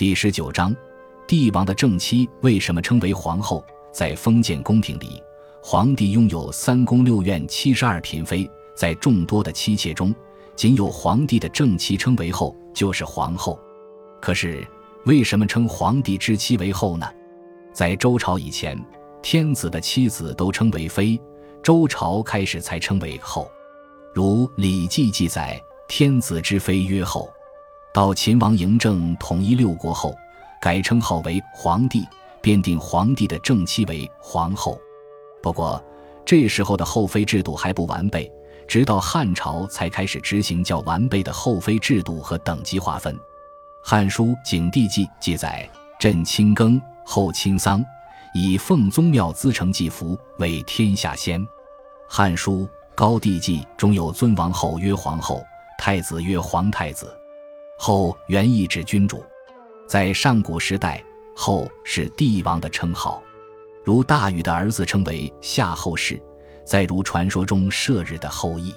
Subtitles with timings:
[0.00, 0.74] 第十九章，
[1.26, 3.62] 帝王的正妻为什么称为皇后？
[3.92, 5.22] 在封建宫廷里，
[5.62, 10.14] 皇帝拥有三宫六院七十二嫔妃，在众多的妻妾中，
[10.56, 13.60] 仅有皇帝的正妻称为后，就是皇后。
[14.22, 14.66] 可是，
[15.04, 17.06] 为什么称皇帝之妻为后呢？
[17.70, 18.82] 在周朝以前，
[19.20, 21.20] 天子的妻子都称为妃，
[21.62, 23.50] 周朝开始才称为后。
[24.14, 27.30] 如《礼记》记载：“天子之妃曰后。”
[27.92, 30.14] 到秦王嬴政统一六国后，
[30.60, 32.06] 改称号为皇帝，
[32.40, 34.80] 便定皇帝的正妻为皇后。
[35.42, 35.82] 不过，
[36.24, 38.30] 这时候的后妃制度还不完备，
[38.68, 43.12] 直到汉朝才开始执行较完备的后妃制度和等级划分。
[43.82, 47.84] 《汉书·景帝纪》记载：“朕亲耕，后亲丧，
[48.32, 51.40] 以奉宗庙资成祭服，为天下先。”
[52.06, 52.60] 《汉书·
[52.94, 55.42] 高帝纪》中有尊王后曰皇后，
[55.76, 57.12] 太子曰皇太子。
[57.82, 59.24] 后原意指君主，
[59.88, 61.02] 在上古时代，
[61.34, 63.22] 后是帝王的称号，
[63.82, 66.20] 如大禹的儿子称为夏后氏，
[66.62, 68.70] 再如传说中射日的后羿。《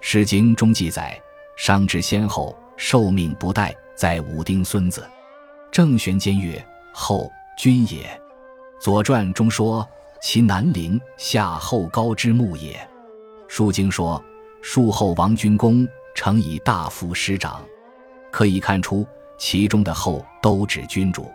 [0.00, 1.20] 诗经》中记载
[1.54, 5.06] ：“商之先后，寿命不殆，在武丁孙子。”
[5.70, 8.06] 郑玄监曰：“后君也。”
[8.82, 9.86] 《左传》中说
[10.22, 12.72] ：“其南陵夏后高之墓也。”
[13.48, 14.24] 《书经》说
[14.62, 17.62] ：“树后王君公，成以大夫师长。”
[18.30, 19.06] 可以看出，
[19.38, 21.30] 其中的“后”都指君主。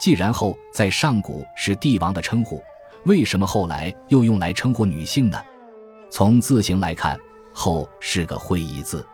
[0.00, 2.62] 既然“后”在上古是帝王的称呼，
[3.04, 5.38] 为什么后来又用来称呼女性呢？
[6.10, 7.18] 从字形来看
[7.52, 9.06] ，“后”是个会意字。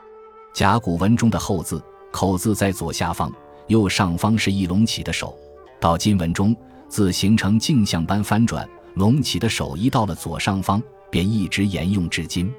[0.55, 3.32] 甲骨文中的“后”字，口字在左下方，
[3.66, 5.36] 右上方是一隆起的手。
[5.78, 6.56] 到金文中，
[6.88, 12.48] 字形成镜像般翻转，隆起的手移到了左上方，便一直沿用至今。《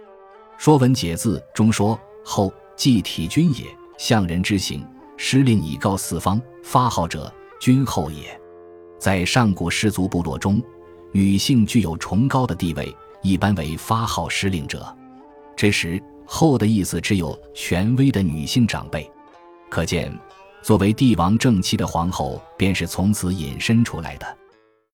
[0.58, 3.66] 说文解字》中说：“后，即体君也。”
[4.00, 4.82] 相人之行，
[5.18, 8.40] 施令以告四方，发号者君后也。
[8.98, 10.64] 在上古氏族部落中，
[11.12, 14.88] 女性具有崇高的地位，一般为发号施令者。
[15.54, 19.12] 这时“后”的意思只有权威的女性长辈，
[19.70, 20.18] 可见，
[20.62, 24.38] 作为帝王正妻的皇后便是从此引申出来的。